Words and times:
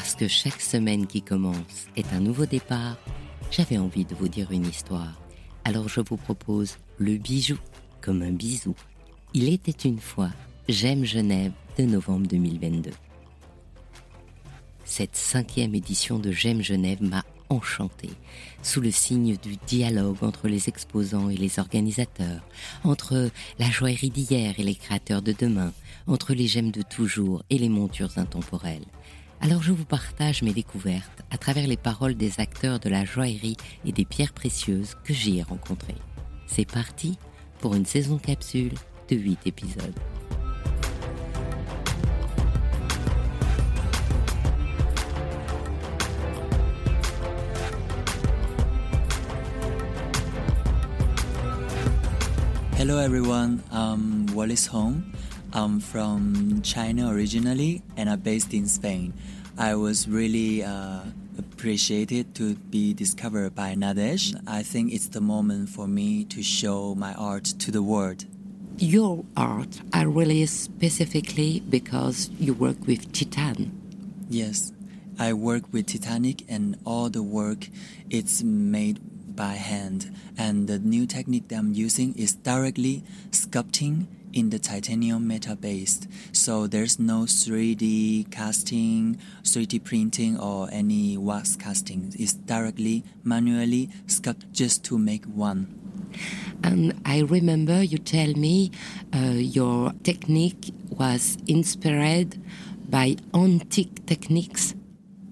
Parce 0.00 0.14
que 0.14 0.28
chaque 0.28 0.62
semaine 0.62 1.06
qui 1.06 1.20
commence 1.20 1.86
est 1.94 2.10
un 2.14 2.20
nouveau 2.20 2.46
départ, 2.46 2.96
j'avais 3.50 3.76
envie 3.76 4.06
de 4.06 4.14
vous 4.14 4.28
dire 4.28 4.50
une 4.50 4.64
histoire. 4.64 5.20
Alors 5.64 5.90
je 5.90 6.00
vous 6.00 6.16
propose 6.16 6.78
le 6.96 7.18
bijou 7.18 7.58
comme 8.00 8.22
un 8.22 8.30
bisou. 8.30 8.74
Il 9.34 9.52
était 9.52 9.86
une 9.86 10.00
fois 10.00 10.30
J'aime 10.70 11.04
Genève 11.04 11.52
de 11.76 11.84
novembre 11.84 12.28
2022. 12.28 12.92
Cette 14.86 15.16
cinquième 15.16 15.74
édition 15.74 16.18
de 16.18 16.32
J'aime 16.32 16.62
Genève 16.62 17.02
m'a 17.02 17.22
enchanté, 17.50 18.08
sous 18.62 18.80
le 18.80 18.90
signe 18.90 19.36
du 19.36 19.56
dialogue 19.66 20.22
entre 20.22 20.48
les 20.48 20.70
exposants 20.70 21.28
et 21.28 21.36
les 21.36 21.58
organisateurs, 21.58 22.40
entre 22.84 23.30
la 23.58 23.70
joaillerie 23.70 24.08
d'hier 24.08 24.54
et 24.56 24.62
les 24.62 24.76
créateurs 24.76 25.20
de 25.20 25.34
demain, 25.38 25.74
entre 26.06 26.32
les 26.32 26.46
gemmes 26.46 26.70
de 26.70 26.80
toujours 26.80 27.42
et 27.50 27.58
les 27.58 27.68
montures 27.68 28.16
intemporelles. 28.16 28.86
Alors 29.42 29.62
je 29.62 29.72
vous 29.72 29.86
partage 29.86 30.42
mes 30.42 30.52
découvertes 30.52 31.22
à 31.30 31.38
travers 31.38 31.66
les 31.66 31.78
paroles 31.78 32.14
des 32.14 32.40
acteurs 32.40 32.78
de 32.78 32.90
la 32.90 33.06
joaillerie 33.06 33.56
et 33.86 33.92
des 33.92 34.04
pierres 34.04 34.34
précieuses 34.34 34.96
que 35.02 35.14
j'y 35.14 35.38
ai 35.38 35.42
rencontrées. 35.42 35.96
C'est 36.46 36.70
parti 36.70 37.18
pour 37.58 37.74
une 37.74 37.86
saison 37.86 38.18
capsule 38.18 38.74
de 39.08 39.16
8 39.16 39.38
épisodes. 39.46 39.98
Hello 52.78 52.98
everyone, 52.98 53.60
I'm 53.72 54.26
Wallace 54.34 54.68
Hong. 54.72 55.02
I'm 55.52 55.80
from 55.80 56.62
China 56.62 57.10
originally 57.10 57.82
and 57.96 58.08
I'm 58.08 58.20
based 58.20 58.54
in 58.54 58.68
Spain. 58.68 59.12
I 59.58 59.74
was 59.74 60.08
really 60.08 60.62
uh, 60.62 61.00
appreciated 61.38 62.36
to 62.36 62.54
be 62.54 62.94
discovered 62.94 63.54
by 63.54 63.74
Nadesh. 63.74 64.34
I 64.46 64.62
think 64.62 64.92
it's 64.92 65.08
the 65.08 65.20
moment 65.20 65.68
for 65.68 65.88
me 65.88 66.24
to 66.26 66.42
show 66.42 66.94
my 66.94 67.14
art 67.14 67.44
to 67.44 67.72
the 67.72 67.82
world. 67.82 68.26
Your 68.78 69.24
art 69.36 69.80
are 69.92 70.08
really 70.08 70.46
specifically 70.46 71.60
because 71.68 72.30
you 72.38 72.54
work 72.54 72.86
with 72.86 73.12
Titan. 73.12 73.72
Yes, 74.28 74.72
I 75.18 75.32
work 75.32 75.64
with 75.72 75.86
Titanic 75.86 76.44
and 76.48 76.78
all 76.84 77.10
the 77.10 77.24
work 77.24 77.68
it's 78.08 78.44
made 78.44 79.00
by 79.34 79.54
hand 79.54 80.14
and 80.38 80.68
the 80.68 80.78
new 80.78 81.06
technique 81.06 81.48
that 81.48 81.56
I'm 81.56 81.74
using 81.74 82.14
is 82.14 82.34
directly 82.34 83.02
sculpting 83.30 84.06
in 84.32 84.50
the 84.50 84.58
titanium 84.58 85.26
metal 85.26 85.56
based 85.56 86.08
so 86.32 86.66
there's 86.66 86.98
no 86.98 87.22
3d 87.22 88.30
casting 88.30 89.18
3d 89.42 89.84
printing 89.84 90.38
or 90.38 90.68
any 90.70 91.16
wax 91.16 91.56
casting. 91.56 92.12
It's 92.18 92.32
directly 92.32 93.04
manually 93.24 93.90
sculpted 94.06 94.52
just 94.52 94.84
to 94.84 94.98
make 94.98 95.24
one. 95.24 95.74
And 96.62 97.00
i 97.04 97.20
remember 97.20 97.82
you 97.82 97.98
tell 97.98 98.32
me 98.34 98.70
uh, 99.14 99.34
your 99.36 99.92
technique 100.02 100.72
was 100.90 101.38
inspired 101.46 102.36
by 102.88 103.16
antique 103.34 104.06
techniques. 104.06 104.74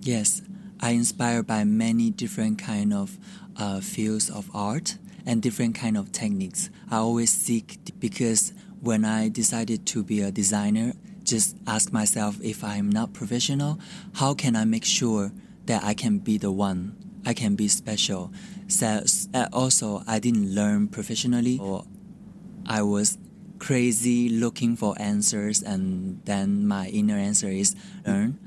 Yes 0.00 0.42
i 0.80 0.91
inspired 0.91 1.46
by 1.46 1.64
many 1.64 2.10
different 2.10 2.58
kind 2.58 2.92
of 2.92 3.19
uh, 3.56 3.80
fields 3.80 4.30
of 4.30 4.48
art 4.54 4.96
and 5.26 5.42
different 5.42 5.74
kind 5.74 5.96
of 5.96 6.12
techniques. 6.12 6.70
I 6.91 6.98
always 6.98 7.30
seek 7.30 7.78
because 7.98 8.52
when 8.81 9.05
I 9.05 9.29
decided 9.29 9.87
to 9.87 10.03
be 10.03 10.21
a 10.21 10.31
designer, 10.31 10.95
just 11.25 11.57
ask 11.67 11.93
myself 11.93 12.39
if 12.43 12.65
I'm 12.65 12.91
not 12.91 13.12
professional, 13.12 13.79
how 14.15 14.34
can 14.34 14.57
I 14.57 14.65
make 14.65 14.84
sure 14.84 15.33
that 15.67 15.84
I 15.84 15.95
can 15.95 16.19
be 16.19 16.39
the 16.39 16.50
one? 16.50 16.97
I 17.27 17.34
can 17.34 17.55
be 17.56 17.69
special. 17.69 18.33
So 18.69 19.03
uh, 19.34 19.49
also, 19.53 20.03
I 20.06 20.19
didn't 20.19 20.55
learn 20.55 20.88
professionally, 20.88 21.59
or 21.61 21.84
I 22.67 22.83
was 22.83 23.19
crazy 23.59 24.28
looking 24.28 24.77
for 24.77 24.94
answers, 24.99 25.62
and 25.62 26.21
then 26.25 26.67
my 26.67 26.88
inner 26.88 27.17
answer 27.17 27.49
is 27.49 27.75
learn 28.06 28.38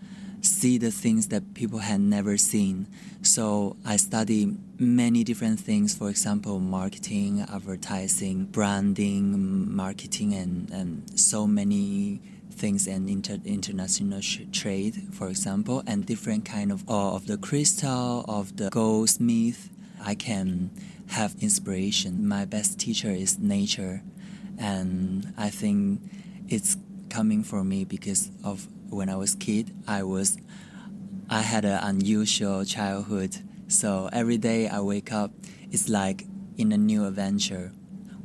see 0.41 0.77
the 0.77 0.91
things 0.91 1.27
that 1.27 1.53
people 1.53 1.79
had 1.79 2.01
never 2.01 2.37
seen. 2.37 2.87
So 3.21 3.77
I 3.85 3.97
study 3.97 4.57
many 4.79 5.23
different 5.23 5.59
things, 5.59 5.95
for 5.95 6.09
example, 6.09 6.59
marketing, 6.59 7.45
advertising, 7.51 8.45
branding, 8.45 9.73
marketing, 9.73 10.33
and, 10.33 10.69
and 10.71 11.19
so 11.19 11.45
many 11.45 12.21
things 12.51 12.87
and 12.87 13.09
inter- 13.09 13.39
international 13.45 14.21
sh- 14.21 14.41
trade, 14.51 14.95
for 15.13 15.29
example, 15.29 15.83
and 15.87 16.05
different 16.05 16.45
kind 16.45 16.71
of 16.71 16.87
uh, 16.89 17.15
of 17.15 17.27
the 17.27 17.37
crystal, 17.37 18.25
of 18.27 18.57
the 18.57 18.69
goldsmith. 18.69 19.69
I 20.03 20.15
can 20.15 20.71
have 21.09 21.35
inspiration. 21.41 22.27
My 22.27 22.45
best 22.45 22.79
teacher 22.79 23.11
is 23.11 23.37
nature, 23.37 24.01
and 24.57 25.33
I 25.37 25.49
think 25.49 26.01
it's 26.49 26.77
coming 27.09 27.43
for 27.43 27.63
me 27.63 27.83
because 27.83 28.31
of 28.43 28.67
when 28.91 29.09
I 29.09 29.15
was 29.15 29.35
kid, 29.35 29.73
I 29.87 30.03
was 30.03 30.37
I 31.29 31.41
had 31.41 31.63
an 31.63 31.79
unusual 31.81 32.65
childhood. 32.65 33.37
So 33.67 34.09
every 34.11 34.37
day 34.37 34.67
I 34.67 34.81
wake 34.81 35.13
up, 35.13 35.31
it's 35.71 35.87
like 35.87 36.25
in 36.57 36.71
a 36.73 36.77
new 36.77 37.05
adventure 37.05 37.71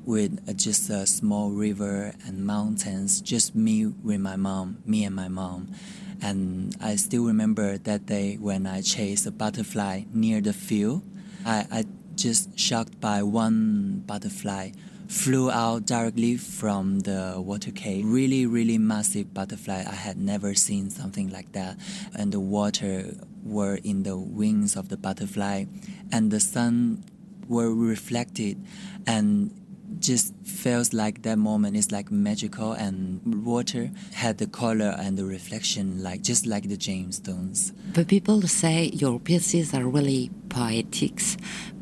with 0.04 0.56
just 0.56 0.90
a 0.90 1.06
small 1.06 1.50
river 1.50 2.14
and 2.26 2.44
mountains, 2.44 3.20
just 3.20 3.54
me 3.54 3.86
with 3.86 4.20
my 4.20 4.36
mom, 4.36 4.78
me 4.84 5.04
and 5.04 5.14
my 5.14 5.28
mom. 5.28 5.72
And 6.20 6.74
I 6.80 6.96
still 6.96 7.24
remember 7.24 7.78
that 7.78 8.06
day 8.06 8.36
when 8.40 8.66
I 8.66 8.80
chased 8.82 9.26
a 9.26 9.30
butterfly 9.30 10.04
near 10.12 10.40
the 10.40 10.52
field. 10.52 11.02
I, 11.44 11.66
I 11.70 11.84
just 12.16 12.58
shocked 12.58 13.00
by 13.00 13.22
one 13.22 14.02
butterfly 14.06 14.70
flew 15.08 15.50
out 15.50 15.86
directly 15.86 16.36
from 16.36 17.00
the 17.00 17.34
water 17.38 17.70
cave. 17.70 18.04
Really, 18.06 18.46
really 18.46 18.78
massive 18.78 19.32
butterfly. 19.32 19.84
I 19.86 19.94
had 19.94 20.16
never 20.16 20.54
seen 20.54 20.90
something 20.90 21.30
like 21.30 21.52
that. 21.52 21.78
And 22.14 22.32
the 22.32 22.40
water 22.40 23.14
were 23.44 23.76
in 23.76 24.02
the 24.02 24.16
wings 24.16 24.76
of 24.76 24.88
the 24.88 24.96
butterfly, 24.96 25.64
and 26.10 26.30
the 26.30 26.40
sun 26.40 27.04
were 27.48 27.72
reflected, 27.72 28.64
and 29.06 29.52
just 30.00 30.34
feels 30.44 30.92
like 30.92 31.22
that 31.22 31.38
moment 31.38 31.76
is 31.76 31.92
like 31.92 32.10
magical 32.10 32.72
and 32.72 33.44
water 33.46 33.90
had 34.12 34.36
the 34.38 34.46
color 34.46 34.94
and 34.98 35.16
the 35.16 35.24
reflection 35.24 36.02
like 36.02 36.22
just 36.22 36.44
like 36.44 36.68
the 36.68 36.76
gemstones 36.76 37.72
but 37.94 38.08
people 38.08 38.42
say 38.42 38.90
your 38.92 39.18
pieces 39.20 39.72
are 39.72 39.84
really 39.84 40.30
poetic 40.48 41.22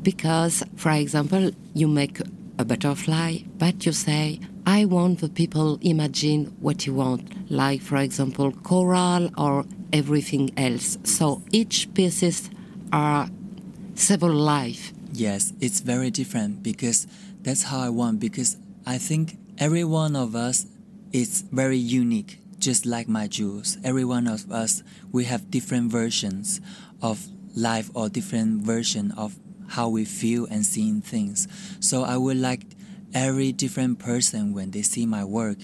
because 0.03 0.63
for 0.75 0.91
example 0.91 1.51
you 1.73 1.87
make 1.87 2.21
a 2.57 2.65
butterfly, 2.65 3.39
but 3.57 3.85
you 3.85 3.91
say, 3.91 4.39
I 4.65 4.85
want 4.85 5.19
the 5.19 5.29
people 5.29 5.77
imagine 5.81 6.55
what 6.59 6.85
you 6.85 6.93
want, 6.93 7.51
like 7.51 7.81
for 7.81 7.97
example 7.97 8.51
coral 8.51 9.29
or 9.37 9.65
everything 9.93 10.51
else. 10.57 10.97
So 11.03 11.43
each 11.51 11.93
pieces 11.93 12.49
are 12.91 13.29
several 13.95 14.33
life. 14.35 14.93
Yes, 15.13 15.53
it's 15.61 15.81
very 15.81 16.09
different 16.11 16.63
because 16.63 17.07
that's 17.41 17.63
how 17.63 17.79
I 17.79 17.89
want 17.89 18.19
because 18.19 18.57
I 18.85 18.97
think 18.97 19.37
every 19.57 19.83
one 19.83 20.15
of 20.15 20.35
us 20.35 20.65
is 21.11 21.43
very 21.51 21.77
unique, 21.77 22.39
just 22.59 22.85
like 22.85 23.07
my 23.07 23.27
jewels. 23.27 23.77
Every 23.83 24.03
one 24.03 24.27
of 24.27 24.51
us 24.51 24.83
we 25.11 25.25
have 25.25 25.51
different 25.51 25.91
versions 25.91 26.59
of 27.01 27.27
life 27.55 27.89
or 27.93 28.09
different 28.09 28.63
version 28.63 29.11
of 29.11 29.37
how 29.67 29.89
we 29.89 30.05
feel 30.05 30.45
and 30.45 30.65
seeing 30.65 31.01
things. 31.01 31.47
So 31.79 32.03
I 32.03 32.17
would 32.17 32.37
like 32.37 32.65
every 33.13 33.51
different 33.51 33.99
person 33.99 34.53
when 34.53 34.71
they 34.71 34.81
see 34.81 35.05
my 35.05 35.23
work, 35.23 35.57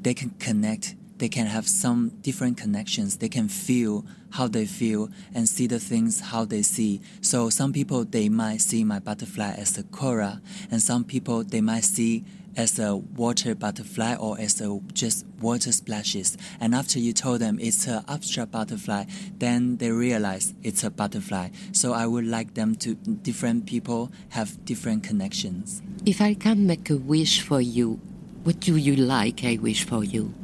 they 0.00 0.14
can 0.14 0.30
connect. 0.38 0.94
They 1.18 1.28
can 1.28 1.46
have 1.46 1.68
some 1.68 2.10
different 2.22 2.56
connections. 2.56 3.18
They 3.18 3.28
can 3.28 3.48
feel 3.48 4.04
how 4.30 4.48
they 4.48 4.66
feel 4.66 5.08
and 5.34 5.48
see 5.48 5.66
the 5.66 5.78
things 5.78 6.20
how 6.20 6.44
they 6.44 6.62
see. 6.62 7.00
So 7.20 7.50
some 7.50 7.72
people 7.72 8.04
they 8.04 8.28
might 8.28 8.60
see 8.60 8.82
my 8.82 8.98
butterfly 8.98 9.54
as 9.56 9.78
a 9.78 9.84
cora, 9.84 10.40
and 10.70 10.82
some 10.82 11.04
people 11.04 11.44
they 11.44 11.60
might 11.60 11.84
see 11.84 12.24
as 12.56 12.78
a 12.78 12.96
water 12.96 13.54
butterfly 13.54 14.14
or 14.14 14.38
as 14.38 14.60
a 14.60 14.80
just 14.92 15.26
water 15.40 15.72
splashes. 15.72 16.36
And 16.60 16.74
after 16.74 16.98
you 16.98 17.12
told 17.12 17.40
them 17.40 17.58
it's 17.60 17.86
an 17.86 18.04
abstract 18.08 18.52
butterfly, 18.52 19.04
then 19.38 19.78
they 19.78 19.90
realize 19.90 20.54
it's 20.62 20.84
a 20.84 20.90
butterfly. 20.90 21.48
So 21.72 21.92
I 21.92 22.06
would 22.06 22.26
like 22.26 22.54
them 22.54 22.74
to 22.76 22.94
different 22.94 23.66
people 23.66 24.12
have 24.30 24.64
different 24.64 25.02
connections. 25.02 25.82
If 26.06 26.20
I 26.20 26.34
can 26.34 26.66
make 26.66 26.90
a 26.90 26.96
wish 26.96 27.42
for 27.42 27.60
you, 27.60 28.00
what 28.44 28.60
do 28.60 28.76
you 28.76 28.96
like 28.96 29.44
I 29.44 29.58
wish 29.60 29.84
for 29.84 30.04
you? 30.04 30.34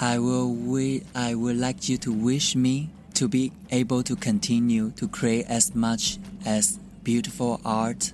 I 0.00 0.18
will 0.18 0.52
we 0.52 1.04
I 1.14 1.34
would 1.34 1.56
like 1.56 1.88
you 1.88 1.98
to 1.98 2.12
wish 2.12 2.56
me 2.56 2.90
to 3.14 3.28
be 3.28 3.52
able 3.70 4.02
to 4.02 4.16
continue 4.16 4.90
to 4.92 5.06
create 5.06 5.46
as 5.48 5.74
much 5.74 6.18
as 6.46 6.78
beautiful 7.04 7.60
art 7.64 8.12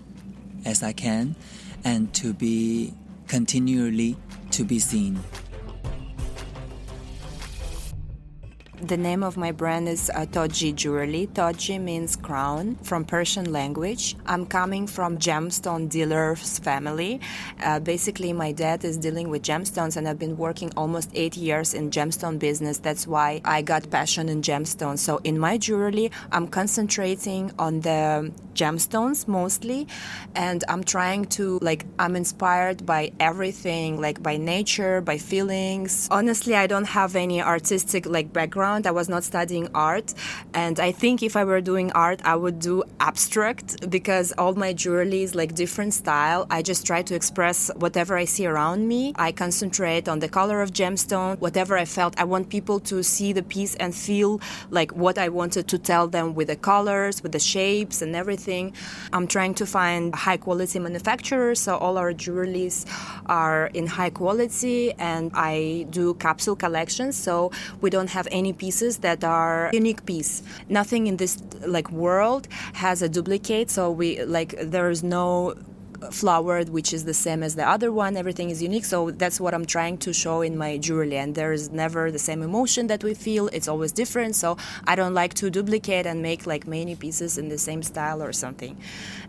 as 0.64 0.82
I 0.82 0.92
can 0.92 1.36
and 1.84 2.12
to 2.14 2.34
be 2.34 2.92
continually 3.28 4.16
to 4.50 4.64
be 4.64 4.78
seen. 4.78 5.18
The 8.88 8.96
name 8.96 9.22
of 9.22 9.36
my 9.36 9.52
brand 9.52 9.86
is 9.86 10.10
uh, 10.14 10.24
Toji 10.24 10.74
Jewelry. 10.74 11.28
Toji 11.34 11.78
means 11.78 12.16
crown 12.16 12.76
from 12.76 13.04
Persian 13.04 13.52
language. 13.52 14.16
I'm 14.24 14.46
coming 14.46 14.86
from 14.86 15.18
gemstone 15.18 15.90
dealers 15.90 16.58
family. 16.58 17.20
Uh, 17.62 17.80
basically, 17.80 18.32
my 18.32 18.50
dad 18.52 18.86
is 18.86 18.96
dealing 18.96 19.28
with 19.28 19.42
gemstones, 19.42 19.98
and 19.98 20.08
I've 20.08 20.18
been 20.18 20.38
working 20.38 20.72
almost 20.74 21.10
eight 21.12 21.36
years 21.36 21.74
in 21.74 21.90
gemstone 21.90 22.38
business. 22.38 22.78
That's 22.78 23.06
why 23.06 23.42
I 23.44 23.60
got 23.60 23.90
passion 23.90 24.30
in 24.30 24.40
gemstones. 24.40 25.00
So 25.00 25.20
in 25.22 25.38
my 25.38 25.58
jewelry, 25.58 26.10
I'm 26.32 26.48
concentrating 26.48 27.52
on 27.58 27.80
the 27.80 28.32
gemstones 28.54 29.28
mostly, 29.28 29.86
and 30.34 30.64
I'm 30.66 30.82
trying 30.82 31.26
to 31.36 31.58
like 31.60 31.84
I'm 31.98 32.16
inspired 32.16 32.86
by 32.86 33.12
everything, 33.20 34.00
like 34.00 34.22
by 34.22 34.38
nature, 34.38 35.02
by 35.02 35.18
feelings. 35.18 36.08
Honestly, 36.10 36.54
I 36.54 36.66
don't 36.66 36.86
have 36.86 37.16
any 37.16 37.42
artistic 37.42 38.06
like 38.06 38.32
background 38.32 38.77
background. 38.78 38.86
I 38.86 38.98
was 38.98 39.08
not 39.08 39.24
studying 39.24 39.68
art. 39.74 40.14
And 40.54 40.80
I 40.80 40.92
think 40.92 41.22
if 41.22 41.36
I 41.36 41.44
were 41.44 41.60
doing 41.60 41.92
art, 41.94 42.20
I 42.24 42.36
would 42.36 42.58
do 42.60 42.82
abstract 43.00 43.90
because 43.90 44.32
all 44.38 44.54
my 44.54 44.72
jewelry 44.72 45.22
is 45.22 45.34
like 45.34 45.54
different 45.54 45.94
style. 45.94 46.46
I 46.50 46.62
just 46.62 46.86
try 46.86 47.02
to 47.02 47.14
express 47.14 47.70
whatever 47.76 48.16
I 48.16 48.26
see 48.26 48.46
around 48.46 48.86
me. 48.88 49.12
I 49.16 49.32
concentrate 49.32 50.08
on 50.08 50.20
the 50.20 50.28
color 50.28 50.62
of 50.62 50.70
gemstone, 50.72 51.38
whatever 51.40 51.76
I 51.76 51.86
felt. 51.86 52.14
I 52.18 52.24
want 52.24 52.48
people 52.48 52.80
to 52.80 53.02
see 53.02 53.32
the 53.34 53.42
piece 53.42 53.76
and 53.80 53.94
feel 53.94 54.40
like 54.70 54.92
what 54.92 55.18
I 55.18 55.28
wanted 55.28 55.66
to 55.68 55.78
tell 55.78 56.08
them 56.08 56.34
with 56.34 56.48
the 56.48 56.56
colors, 56.56 57.22
with 57.22 57.32
the 57.32 57.40
shapes 57.40 58.02
and 58.02 58.14
everything. 58.14 58.72
I'm 59.12 59.26
trying 59.26 59.54
to 59.54 59.66
find 59.66 60.14
high 60.14 60.38
quality 60.38 60.78
manufacturers, 60.78 61.60
so 61.60 61.76
all 61.76 61.96
our 61.98 62.12
jewelries 62.14 62.86
are 63.26 63.70
in 63.74 63.86
high 63.86 64.10
quality 64.10 64.92
and 64.98 65.30
I 65.34 65.86
do 65.90 66.14
capsule 66.14 66.56
collections, 66.56 67.16
so 67.16 67.50
we 67.80 67.90
don't 67.90 68.10
have 68.10 68.28
any 68.30 68.52
pieces 68.68 68.98
that 68.98 69.24
are 69.24 69.70
unique 69.72 70.02
piece. 70.04 70.42
Nothing 70.68 71.06
in 71.10 71.16
this 71.16 71.34
like 71.74 71.88
world 71.90 72.44
has 72.84 72.96
a 73.02 73.08
duplicate, 73.08 73.68
so 73.70 73.82
we 74.00 74.08
like 74.36 74.50
there 74.74 74.90
is 74.90 75.02
no 75.02 75.54
flowered, 76.10 76.68
which 76.68 76.92
is 76.92 77.04
the 77.04 77.14
same 77.14 77.42
as 77.42 77.54
the 77.54 77.68
other 77.68 77.92
one. 77.92 78.16
Everything 78.16 78.50
is 78.50 78.62
unique. 78.62 78.84
So 78.84 79.10
that's 79.10 79.40
what 79.40 79.54
I'm 79.54 79.64
trying 79.64 79.98
to 79.98 80.12
show 80.12 80.42
in 80.42 80.56
my 80.56 80.78
jewelry. 80.78 81.16
And 81.16 81.34
there's 81.34 81.70
never 81.70 82.10
the 82.10 82.18
same 82.18 82.42
emotion 82.42 82.86
that 82.88 83.04
we 83.04 83.14
feel. 83.14 83.48
It's 83.48 83.68
always 83.68 83.92
different. 83.92 84.36
So 84.36 84.56
I 84.86 84.94
don't 84.94 85.14
like 85.14 85.34
to 85.34 85.50
duplicate 85.50 86.06
and 86.06 86.22
make 86.22 86.46
like 86.46 86.66
many 86.66 86.94
pieces 86.94 87.38
in 87.38 87.48
the 87.48 87.58
same 87.58 87.82
style 87.82 88.22
or 88.22 88.32
something. 88.32 88.78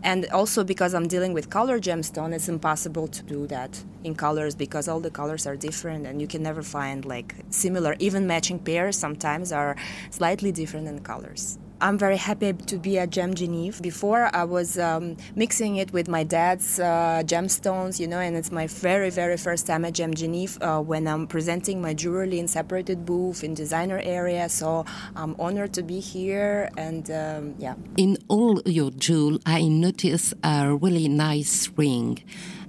And 0.03 0.27
also 0.27 0.63
because 0.63 0.93
I'm 0.93 1.07
dealing 1.07 1.33
with 1.33 1.49
color 1.49 1.79
gemstone, 1.79 2.33
it's 2.33 2.49
impossible 2.49 3.07
to 3.07 3.23
do 3.23 3.47
that 3.47 3.83
in 4.03 4.15
colors 4.15 4.55
because 4.55 4.87
all 4.87 4.99
the 4.99 5.11
colors 5.11 5.45
are 5.45 5.55
different 5.55 6.05
and 6.05 6.21
you 6.21 6.27
can 6.27 6.43
never 6.43 6.61
find 6.61 7.05
like 7.05 7.35
similar. 7.49 7.95
Even 7.99 8.27
matching 8.27 8.59
pairs 8.59 8.97
sometimes 8.97 9.51
are 9.51 9.75
slightly 10.09 10.51
different 10.51 10.87
in 10.87 10.99
colors. 10.99 11.59
I'm 11.81 11.97
very 11.97 12.17
happy 12.17 12.53
to 12.53 12.77
be 12.77 12.99
at 12.99 13.09
Gem 13.09 13.33
Geneve. 13.33 13.81
Before, 13.81 14.29
I 14.35 14.43
was 14.43 14.77
um, 14.77 15.15
mixing 15.35 15.77
it 15.77 15.93
with 15.93 16.09
my 16.09 16.23
dad's 16.23 16.79
uh, 16.79 17.23
gemstones, 17.25 17.99
you 17.99 18.07
know, 18.07 18.19
and 18.19 18.35
it's 18.35 18.51
my 18.51 18.67
very, 18.67 19.09
very 19.09 19.37
first 19.37 19.65
time 19.65 19.85
at 19.85 19.93
Gem 19.93 20.13
Geneve 20.13 20.57
uh, 20.61 20.81
when 20.81 21.07
I'm 21.07 21.25
presenting 21.25 21.81
my 21.81 21.93
jewelry 21.93 22.39
in 22.39 22.47
separated 22.47 23.05
booth 23.05 23.43
in 23.43 23.53
designer 23.53 24.01
area. 24.03 24.49
So 24.49 24.85
I'm 25.15 25.35
honored 25.39 25.73
to 25.73 25.83
be 25.83 25.99
here, 25.99 26.69
and 26.75 27.09
um, 27.11 27.55
yeah. 27.57 27.75
In 27.95 28.17
all 28.27 28.61
your 28.65 28.91
jewel, 28.91 29.39
I 29.45 29.67
notice 29.67 30.33
a 30.43 30.75
really 30.75 31.07
nice 31.07 31.69
ring, 31.77 32.21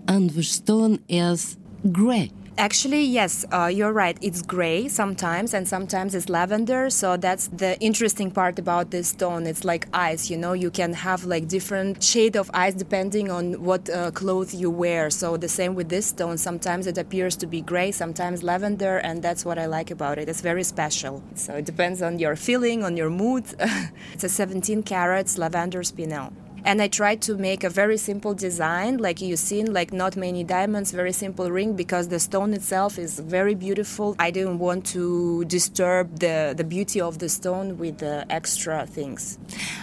and 0.07 0.31
the 0.31 0.45
stone 0.45 1.01
is 1.09 1.57
gray. 1.91 2.31
Actually, 2.59 3.03
yes, 3.03 3.47
uh, 3.53 3.71
you're 3.73 3.93
right. 3.93 4.19
It's 4.21 4.43
gray 4.43 4.87
sometimes, 4.89 5.55
and 5.55 5.67
sometimes 5.67 6.15
it's 6.15 6.29
lavender. 6.29 6.91
So 6.91 7.17
that's 7.17 7.49
the 7.49 7.81
interesting 7.81 8.31
part 8.31 8.59
about 8.59 8.91
this 8.91 9.09
stone. 9.09 9.47
It's 9.47 9.65
like 9.65 9.87
ice. 9.95 10.29
You 10.29 10.37
know, 10.37 10.53
you 10.53 10.71
can 10.71 10.93
have 10.93 11.25
like 11.25 11.49
different 11.49 12.03
shade 12.03 12.37
of 12.37 12.51
ice 12.53 12.75
depending 12.75 13.31
on 13.31 13.63
what 13.65 13.89
uh, 13.89 14.11
clothes 14.11 14.55
you 14.55 14.71
wear. 14.71 15.09
So 15.11 15.37
the 15.37 15.49
same 15.49 15.75
with 15.75 15.89
this 15.89 16.07
stone. 16.07 16.37
Sometimes 16.37 16.87
it 16.87 16.99
appears 16.99 17.35
to 17.37 17.47
be 17.47 17.63
gray, 17.63 17.93
sometimes 17.93 18.43
lavender, 18.43 18.99
and 18.99 19.23
that's 19.23 19.45
what 19.45 19.59
I 19.59 19.67
like 19.67 19.91
about 19.91 20.19
it. 20.19 20.29
It's 20.29 20.43
very 20.43 20.65
special. 20.65 21.23
So 21.37 21.55
it 21.55 21.65
depends 21.65 22.03
on 22.03 22.19
your 22.19 22.37
feeling, 22.37 22.85
on 22.85 22.97
your 22.97 23.11
mood. 23.11 23.45
it's 24.13 24.25
a 24.25 24.29
17 24.29 24.83
carats 24.83 25.39
lavender 25.39 25.81
spinel 25.81 26.33
and 26.65 26.83
I 26.83 26.89
tried 26.89 27.23
to 27.23 27.37
make 27.37 27.65
a 27.65 27.71
very 27.71 27.97
simple 27.97 28.35
design, 28.35 28.99
like 28.99 29.21
you've 29.21 29.39
seen, 29.39 29.73
like 29.73 29.93
not 29.93 30.17
many 30.17 30.45
diamonds, 30.45 30.93
very 30.93 31.13
simple 31.13 31.51
ring 31.51 31.75
because 31.75 32.09
the 32.09 32.21
stone 32.21 32.55
itself 32.55 32.99
is 32.99 33.19
very 33.21 33.55
beautiful. 33.55 34.17
I 34.19 34.31
didn't 34.31 34.59
want 34.59 34.87
to 34.87 35.45
disturb 35.47 36.21
the, 36.21 36.55
the 36.57 36.65
beauty 36.65 37.01
of 37.01 37.19
the 37.19 37.29
stone 37.29 37.79
with 37.79 37.99
the 37.99 38.27
extra 38.31 38.87
things. 38.87 39.39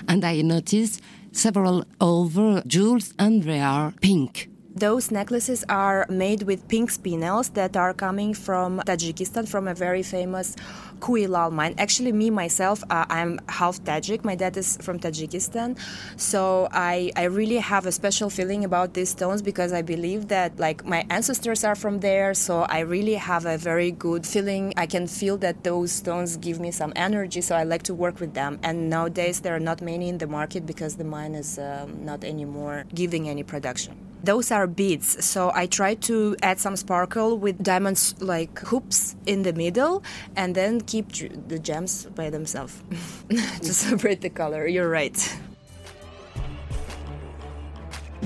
And 0.07 0.24
I 0.24 0.41
noticed 0.41 1.01
several 1.31 1.85
other 2.00 2.63
jewels 2.65 3.13
and 3.18 3.44
they 3.44 3.59
are 3.59 3.94
pink. 4.01 4.50
Those 4.77 5.09
necklaces 5.09 5.65
are 5.69 6.06
made 6.07 6.44
with 6.44 6.68
pink 6.68 6.91
spinels 6.91 7.51
that 7.56 7.75
are 7.75 7.95
coming 7.95 8.35
from 8.35 8.79
Tajikistan, 8.85 9.47
from 9.47 9.68
a 9.68 9.74
very 9.74 10.03
famous 10.03 10.56
Kuh-i-Lal 11.00 11.50
mine. 11.50 11.74
Actually, 11.79 12.12
me 12.12 12.29
myself, 12.29 12.83
uh, 12.91 13.06
I'm 13.09 13.39
half 13.50 13.79
Tajik. 13.83 14.24
My 14.24 14.35
dad 14.35 14.56
is 14.56 14.77
from 14.77 15.00
Tajikistan, 15.00 15.79
so 16.15 16.68
I 16.71 17.12
I 17.15 17.24
really 17.24 17.57
have 17.57 17.88
a 17.88 17.91
special 17.91 18.29
feeling 18.29 18.63
about 18.65 18.94
these 18.94 19.09
stones 19.09 19.41
because 19.41 19.74
I 19.74 19.81
believe 19.81 20.27
that 20.27 20.59
like 20.59 20.85
my 20.85 21.07
ancestors 21.09 21.63
are 21.63 21.75
from 21.75 22.01
there. 22.01 22.35
So 22.35 22.62
I 22.69 22.81
really 22.81 23.15
have 23.15 23.47
a 23.47 23.57
very 23.57 23.89
good 23.89 24.27
feeling. 24.27 24.74
I 24.77 24.85
can 24.85 25.07
feel 25.07 25.38
that 25.38 25.63
those 25.63 25.91
stones 25.91 26.38
give 26.38 26.59
me 26.59 26.69
some 26.69 26.94
energy. 26.95 27.41
So 27.41 27.56
I 27.56 27.63
like 27.63 27.81
to 27.89 27.95
work 27.95 28.19
with 28.19 28.35
them. 28.35 28.59
And 28.62 28.91
nowadays 28.91 29.39
there 29.39 29.56
are 29.56 29.65
not 29.71 29.81
many 29.81 30.07
in 30.07 30.19
the 30.19 30.27
market 30.27 30.68
because 30.68 30.97
the 30.97 31.03
mine 31.03 31.33
is 31.33 31.57
um, 31.57 32.06
not 32.06 32.24
anymore 32.24 32.85
giving 32.94 33.27
any 33.27 33.41
production. 33.41 33.97
Those 34.24 34.52
are 34.52 34.68
beads. 34.68 35.24
So 35.24 35.52
I 35.54 35.68
try 35.68 35.96
to 36.10 36.36
add 36.42 36.60
some 36.60 36.75
sparkle 36.75 37.38
with 37.38 37.64
diamonds 37.64 38.16
like 38.19 38.60
hoops 38.60 39.16
in 39.25 39.44
the 39.44 39.54
middle 39.54 40.04
and 40.36 40.56
then 40.56 40.81
keep 40.81 41.12
the 41.48 41.60
gems 41.60 42.06
by 42.16 42.30
themselves 42.30 42.81
to 43.30 43.74
separate 43.74 44.22
the 44.22 44.30
color. 44.30 44.68
You're 44.68 44.90
right. 44.90 45.18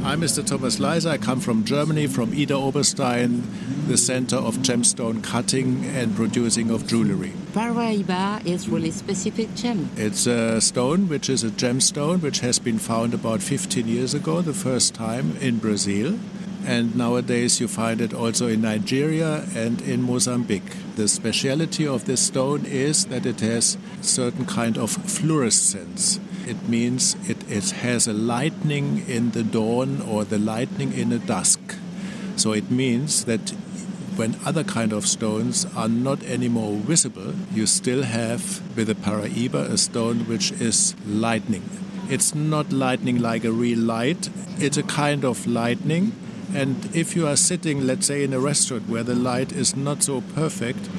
I'm 0.04 0.20
Mr. 0.20 0.44
Thomas 0.44 0.80
Leiser. 0.80 1.12
I 1.12 1.18
come 1.20 1.40
from 1.40 1.64
Germany, 1.64 2.08
from 2.08 2.32
Idar-Oberstein, 2.32 3.44
the 3.88 3.98
center 3.98 4.36
of 4.36 4.58
gemstone 4.58 5.24
cutting 5.24 5.86
and 5.86 6.16
producing 6.16 6.72
of 6.72 6.88
jewelry. 6.88 7.34
Paraiba 7.54 8.44
is 8.44 8.68
really 8.68 8.90
specific 8.90 9.54
gem. 9.54 9.92
It's 9.96 10.26
a 10.26 10.60
stone 10.60 11.08
which 11.08 11.30
is 11.30 11.44
a 11.44 11.50
gemstone 11.50 12.24
which 12.24 12.40
has 12.40 12.58
been 12.58 12.80
found 12.80 13.14
about 13.14 13.44
15 13.44 13.88
years 13.88 14.16
ago, 14.16 14.42
the 14.42 14.56
first 14.56 14.96
time 14.96 15.38
in 15.38 15.60
Brazil. 15.60 16.18
And 16.66 16.96
nowadays 16.96 17.60
you 17.62 17.68
find 17.68 18.02
it 18.02 18.12
also 18.12 18.48
in 18.48 18.62
Nigeria 18.62 19.46
and 19.56 19.82
in 19.82 20.02
Mozambique. 20.02 20.96
The 20.96 21.08
speciality 21.08 21.86
of 21.86 22.06
this 22.06 22.22
stone 22.22 22.66
is 22.66 23.06
that 23.06 23.28
it 23.28 23.40
has 23.42 23.78
certain 24.02 24.46
kind 24.46 24.80
of 24.80 24.90
fluorescence. 24.90 26.20
It 26.48 26.68
means 26.68 27.16
it, 27.30 27.50
it 27.50 27.72
has 27.72 28.08
a 28.08 28.14
lightning 28.14 29.06
in 29.08 29.32
the 29.32 29.44
dawn 29.44 30.02
or 30.02 30.24
the 30.24 30.38
lightning 30.38 30.94
in 30.94 31.10
the 31.10 31.20
dusk. 31.20 31.60
So 32.36 32.54
it 32.54 32.72
means 32.72 33.26
that 33.26 33.54
when 34.16 34.36
other 34.46 34.64
kind 34.64 34.94
of 34.94 35.08
stones 35.08 35.66
are 35.76 35.88
not 35.88 36.24
anymore 36.24 36.76
visible, 36.76 37.34
you 37.54 37.66
still 37.66 38.04
have 38.04 38.62
with 38.76 38.90
a 38.90 38.96
Paraiba 38.96 39.70
a 39.70 39.78
stone 39.78 40.28
which 40.28 40.52
is 40.52 40.96
lightning. 41.08 41.64
It's 42.10 42.36
not 42.36 42.74
lightning 42.74 43.20
like 43.20 43.46
a 43.46 43.52
real 43.52 43.80
light, 43.80 44.30
it's 44.58 44.78
a 44.78 44.84
kind 44.84 45.24
of 45.24 45.48
lightning. 45.48 46.12
And 46.54 46.94
if 46.94 47.16
you 47.16 47.26
are 47.26 47.38
sitting, 47.38 47.88
let's 47.88 48.08
say, 48.08 48.24
in 48.24 48.34
a 48.34 48.40
restaurant 48.40 48.90
where 48.90 49.04
the 49.04 49.16
light 49.16 49.54
is 49.54 49.76
not 49.76 50.04
so 50.04 50.22
perfect, 50.36 50.90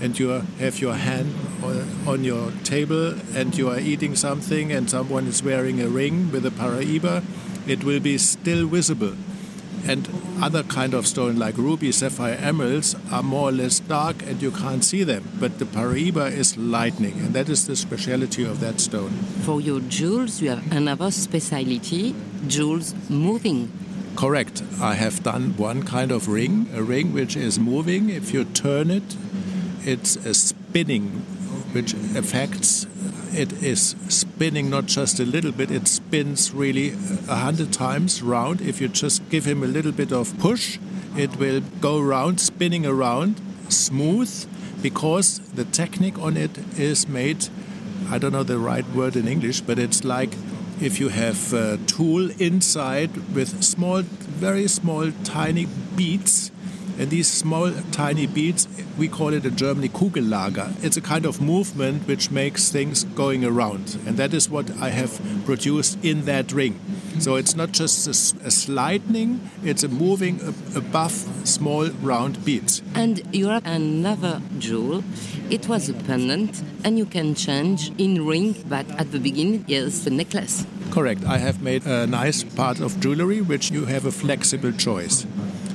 and 0.00 0.18
you 0.18 0.28
have 0.58 0.80
your 0.80 0.94
hand 0.94 1.32
Uh, 1.76 2.10
on 2.10 2.24
your 2.24 2.52
table 2.62 3.14
and 3.34 3.56
you 3.58 3.68
are 3.68 3.78
eating 3.78 4.14
something 4.14 4.72
and 4.72 4.88
someone 4.88 5.26
is 5.26 5.42
wearing 5.42 5.80
a 5.82 5.88
ring 5.88 6.30
with 6.30 6.46
a 6.46 6.50
paraiba, 6.50 7.22
it 7.66 7.84
will 7.84 8.00
be 8.00 8.16
still 8.16 8.66
visible. 8.66 9.14
And 9.86 10.08
other 10.40 10.62
kind 10.62 10.94
of 10.94 11.06
stone 11.06 11.36
like 11.36 11.58
ruby, 11.58 11.92
sapphire, 11.92 12.38
emeralds 12.40 12.94
are 13.10 13.22
more 13.22 13.48
or 13.50 13.52
less 13.52 13.80
dark 13.80 14.22
and 14.22 14.40
you 14.40 14.50
can't 14.50 14.84
see 14.84 15.04
them. 15.04 15.24
But 15.38 15.58
the 15.58 15.64
paraiba 15.64 16.30
is 16.32 16.56
lightning, 16.56 17.14
and 17.20 17.34
that 17.34 17.48
is 17.48 17.66
the 17.66 17.76
speciality 17.76 18.44
of 18.44 18.60
that 18.60 18.80
stone. 18.80 19.10
For 19.44 19.60
your 19.60 19.80
jewels, 19.80 20.40
you 20.40 20.50
have 20.50 20.72
another 20.72 21.10
speciality: 21.10 22.14
jewels 22.46 22.94
moving. 23.10 23.70
Correct. 24.16 24.62
I 24.80 24.94
have 24.94 25.22
done 25.22 25.56
one 25.56 25.82
kind 25.82 26.10
of 26.10 26.28
ring, 26.28 26.68
a 26.74 26.82
ring 26.82 27.12
which 27.12 27.36
is 27.36 27.58
moving. 27.58 28.10
If 28.10 28.32
you 28.32 28.44
turn 28.44 28.90
it, 28.90 29.16
it's 29.84 30.16
a 30.16 30.34
spinning 30.34 31.22
which 31.72 31.94
affects 32.14 32.86
it 33.34 33.52
is 33.62 33.94
spinning 34.08 34.70
not 34.70 34.86
just 34.86 35.20
a 35.20 35.24
little 35.24 35.52
bit 35.52 35.70
it 35.70 35.86
spins 35.86 36.52
really 36.54 36.94
a 37.28 37.36
hundred 37.36 37.72
times 37.72 38.22
round. 38.22 38.60
If 38.60 38.80
you 38.80 38.88
just 38.88 39.28
give 39.30 39.44
him 39.44 39.62
a 39.62 39.66
little 39.66 39.92
bit 39.92 40.12
of 40.12 40.38
push 40.38 40.78
it 41.16 41.36
will 41.36 41.62
go 41.80 41.98
round 42.00 42.40
spinning 42.40 42.84
around 42.84 43.40
smooth 43.68 44.46
because 44.82 45.38
the 45.54 45.64
technique 45.64 46.18
on 46.18 46.36
it 46.36 46.58
is 46.78 47.08
made, 47.08 47.48
I 48.10 48.18
don't 48.18 48.32
know 48.32 48.42
the 48.42 48.58
right 48.58 48.86
word 48.90 49.16
in 49.16 49.26
English, 49.26 49.62
but 49.62 49.78
it's 49.78 50.04
like 50.04 50.34
if 50.80 51.00
you 51.00 51.08
have 51.08 51.52
a 51.54 51.78
tool 51.86 52.30
inside 52.38 53.34
with 53.34 53.64
small, 53.64 54.02
very 54.02 54.68
small, 54.68 55.10
tiny 55.24 55.66
beads 55.96 56.50
and 56.98 57.10
these 57.10 57.28
small, 57.28 57.70
tiny 57.92 58.26
beads, 58.26 58.68
we 58.96 59.08
call 59.08 59.34
it 59.34 59.44
in 59.44 59.56
Germany 59.56 59.88
Kugellager. 59.88 60.72
It's 60.82 60.96
a 60.96 61.00
kind 61.00 61.26
of 61.26 61.40
movement 61.40 62.06
which 62.06 62.30
makes 62.30 62.70
things 62.70 63.04
going 63.04 63.44
around. 63.44 63.98
And 64.06 64.16
that 64.16 64.32
is 64.32 64.48
what 64.48 64.70
I 64.80 64.90
have 64.90 65.20
produced 65.44 66.02
in 66.04 66.24
that 66.24 66.52
ring. 66.52 66.80
So 67.18 67.36
it's 67.36 67.54
not 67.54 67.72
just 67.72 68.06
a, 68.06 68.46
a 68.46 68.50
sliding, 68.50 69.40
it's 69.62 69.82
a 69.82 69.88
moving 69.88 70.40
above 70.74 71.12
small 71.44 71.88
round 72.02 72.44
beads. 72.44 72.82
And 72.94 73.22
you 73.34 73.48
have 73.48 73.66
another 73.66 74.40
jewel. 74.58 75.02
It 75.48 75.68
was 75.68 75.88
a 75.88 75.94
pendant, 75.94 76.62
and 76.84 76.98
you 76.98 77.06
can 77.06 77.34
change 77.34 77.92
in 77.98 78.26
ring, 78.26 78.54
but 78.68 78.86
at 78.98 79.12
the 79.12 79.20
beginning, 79.20 79.64
yes, 79.66 80.06
a 80.06 80.10
necklace. 80.10 80.66
Correct. 80.90 81.24
I 81.24 81.38
have 81.38 81.62
made 81.62 81.86
a 81.86 82.06
nice 82.06 82.42
part 82.42 82.80
of 82.80 82.98
jewelry 83.00 83.40
which 83.40 83.70
you 83.70 83.84
have 83.86 84.06
a 84.06 84.12
flexible 84.12 84.72
choice. 84.72 85.26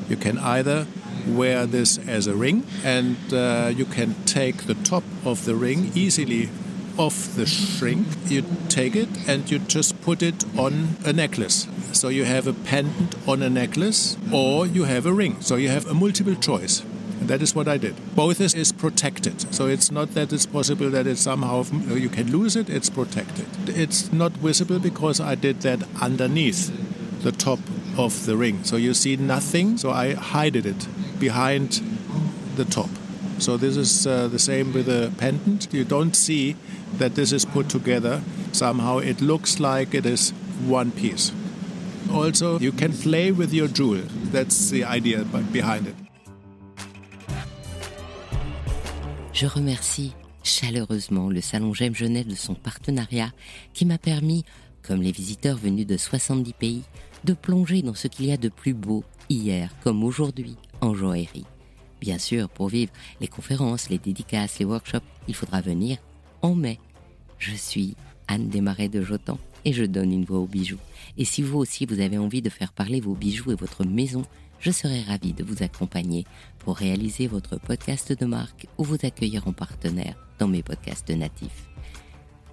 You 0.09 0.17
can 0.17 0.37
either 0.39 0.85
wear 1.27 1.65
this 1.65 1.97
as 2.07 2.27
a 2.27 2.35
ring, 2.35 2.65
and 2.83 3.17
uh, 3.33 3.71
you 3.75 3.85
can 3.85 4.15
take 4.25 4.63
the 4.63 4.75
top 4.75 5.03
of 5.25 5.45
the 5.45 5.55
ring 5.55 5.91
easily 5.95 6.49
off 6.97 7.35
the 7.35 7.45
shrink. 7.45 8.07
You 8.27 8.43
take 8.69 8.95
it 8.95 9.09
and 9.27 9.49
you 9.49 9.59
just 9.59 10.01
put 10.01 10.21
it 10.21 10.45
on 10.57 10.97
a 11.05 11.13
necklace. 11.13 11.67
So 11.93 12.09
you 12.09 12.25
have 12.25 12.47
a 12.47 12.53
pendant 12.53 13.15
on 13.27 13.41
a 13.41 13.49
necklace, 13.49 14.17
or 14.31 14.65
you 14.65 14.83
have 14.85 15.05
a 15.05 15.13
ring. 15.13 15.41
So 15.41 15.55
you 15.55 15.69
have 15.69 15.87
a 15.87 15.93
multiple 15.93 16.35
choice. 16.35 16.83
And 17.19 17.29
that 17.29 17.41
is 17.41 17.53
what 17.53 17.67
I 17.67 17.77
did. 17.77 17.95
Both 18.15 18.41
is, 18.41 18.55
is 18.55 18.71
protected. 18.71 19.53
So 19.53 19.67
it's 19.67 19.91
not 19.91 20.15
that 20.15 20.33
it's 20.33 20.47
possible 20.47 20.89
that 20.89 21.05
it 21.05 21.17
somehow 21.17 21.63
you 21.93 22.09
can 22.09 22.31
lose 22.31 22.55
it, 22.55 22.67
it's 22.69 22.89
protected. 22.89 23.45
It's 23.67 24.11
not 24.11 24.31
visible 24.31 24.79
because 24.79 25.19
I 25.19 25.35
did 25.35 25.61
that 25.61 25.83
underneath 26.01 26.71
the 27.21 27.31
top 27.31 27.59
of 27.97 28.25
the 28.25 28.35
ring. 28.37 28.63
So 28.63 28.75
you 28.75 28.95
see 28.95 29.17
nothing, 29.17 29.77
so 29.77 29.91
I 29.91 30.13
hide 30.13 30.55
it 30.55 30.65
behind 31.21 31.81
the 32.55 32.65
top. 32.65 32.89
So 33.37 33.57
this 33.57 33.77
is 33.77 34.05
uh, 34.05 34.27
the 34.27 34.39
same 34.39 34.73
with 34.73 34.87
the 34.87 35.11
pendant. 35.17 35.67
You 35.71 35.85
don't 35.85 36.15
see 36.15 36.55
that 36.97 37.15
this 37.15 37.31
is 37.31 37.45
put 37.45 37.69
together. 37.69 38.21
Somehow 38.51 38.97
it 38.97 39.21
looks 39.21 39.59
like 39.59 39.95
it 39.95 40.05
is 40.05 40.33
one 40.67 40.91
piece. 40.91 41.31
Also, 42.11 42.59
you 42.59 42.73
can 42.73 42.91
play 42.91 43.31
with 43.31 43.53
your 43.53 43.69
jewel. 43.69 44.01
That's 44.33 44.69
the 44.69 44.83
idea 44.83 45.23
behind 45.53 45.87
it. 45.87 45.95
Je 49.33 49.47
remercie 49.47 50.13
chaleureusement 50.43 51.29
le 51.29 51.41
Salon 51.41 51.73
J'aime 51.73 51.95
Genève 51.95 52.27
de 52.27 52.35
son 52.35 52.53
partenariat 52.53 53.31
qui 53.73 53.85
m'a 53.85 53.97
permis, 53.97 54.43
comme 54.83 55.01
les 55.01 55.11
visiteurs 55.11 55.57
venus 55.57 55.87
de 55.87 55.97
70 55.97 56.53
pays, 56.53 56.83
de 57.23 57.33
plonger 57.33 57.81
dans 57.81 57.95
ce 57.95 58.07
qu'il 58.07 58.25
y 58.25 58.31
a 58.31 58.37
de 58.37 58.49
plus 58.49 58.73
beau 58.73 59.03
hier 59.29 59.71
comme 59.83 60.03
aujourd'hui 60.03 60.57
en 60.81 60.93
joaillerie. 60.93 61.45
Bien 61.99 62.17
sûr, 62.17 62.49
pour 62.49 62.67
vivre 62.67 62.91
les 63.19 63.27
conférences, 63.27 63.89
les 63.89 63.99
dédicaces, 63.99 64.59
les 64.59 64.65
workshops, 64.65 65.05
il 65.27 65.35
faudra 65.35 65.61
venir 65.61 65.97
en 66.41 66.55
mai. 66.55 66.79
Je 67.37 67.53
suis 67.53 67.95
Anne 68.27 68.49
Desmarais 68.49 68.89
de 68.89 69.01
Jotan 69.01 69.37
et 69.65 69.73
je 69.73 69.85
donne 69.85 70.11
une 70.11 70.25
voix 70.25 70.39
aux 70.39 70.47
bijoux. 70.47 70.79
Et 71.17 71.25
si 71.25 71.41
vous 71.41 71.59
aussi 71.59 71.85
vous 71.85 71.99
avez 71.99 72.17
envie 72.17 72.41
de 72.41 72.49
faire 72.49 72.73
parler 72.73 72.99
vos 72.99 73.13
bijoux 73.13 73.51
et 73.51 73.55
votre 73.55 73.85
maison, 73.85 74.23
je 74.59 74.71
serai 74.71 75.01
ravie 75.01 75.33
de 75.33 75.43
vous 75.43 75.63
accompagner 75.63 76.25
pour 76.59 76.77
réaliser 76.77 77.27
votre 77.27 77.59
podcast 77.59 78.13
de 78.13 78.25
marque 78.25 78.67
ou 78.77 78.83
vous 78.83 78.97
accueillir 79.03 79.47
en 79.47 79.53
partenaire 79.53 80.15
dans 80.39 80.47
mes 80.47 80.63
podcasts 80.63 81.09
natifs. 81.09 81.67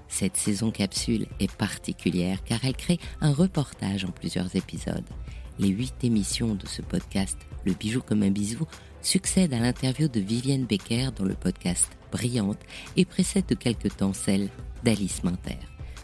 Cette 0.09 0.37
saison 0.37 0.71
capsule 0.71 1.27
est 1.39 1.53
particulière 1.53 2.43
car 2.45 2.65
elle 2.65 2.77
crée 2.77 2.99
un 3.21 3.33
reportage 3.33 4.05
en 4.05 4.11
plusieurs 4.11 4.57
épisodes. 4.57 5.05
Les 5.59 5.69
huit 5.69 5.95
émissions 6.03 6.55
de 6.55 6.67
ce 6.67 6.83
podcast, 6.83 7.37
Le 7.65 7.75
bijou 7.75 8.01
comme 8.01 8.23
un 8.23 8.31
bisou, 8.31 8.67
succèdent 9.03 9.55
à 9.55 9.59
l'interview 9.59 10.09
de 10.09 10.21
Vivienne 10.21 10.65
Becker 10.65 11.11
dans 11.17 11.25
le 11.25 11.35
podcast 11.35 11.91
Brillante 12.13 12.61
et 12.97 13.05
précèdent 13.05 13.49
de 13.49 13.55
quelque 13.55 13.89
temps 13.89 14.13
celle 14.13 14.49
d'Alice 14.85 15.25
Minter, 15.25 15.59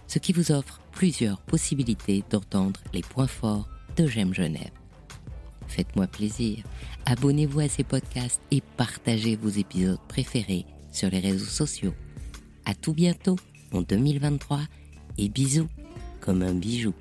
ce 0.08 0.18
qui 0.18 0.32
vous 0.32 0.52
offre 0.52 0.80
plusieurs 0.92 1.40
possibilités 1.40 2.24
d'entendre 2.30 2.80
les 2.92 3.02
points 3.02 3.28
forts 3.28 3.68
de 3.96 4.06
J'aime 4.06 4.34
Genève. 4.34 4.72
Faites-moi 5.68 6.06
plaisir, 6.06 6.64
abonnez-vous 7.06 7.60
à 7.60 7.68
ces 7.68 7.84
podcasts 7.84 8.40
et 8.50 8.62
partagez 8.76 9.36
vos 9.36 9.48
épisodes 9.48 10.00
préférés 10.08 10.66
sur 10.92 11.10
les 11.10 11.20
réseaux 11.20 11.44
sociaux. 11.44 11.94
À 12.64 12.74
tout 12.74 12.92
bientôt 12.92 13.36
en 13.72 13.82
2023 13.82 14.60
et 15.18 15.28
bisous 15.28 15.68
comme 16.20 16.42
un 16.42 16.54
bijou. 16.54 16.94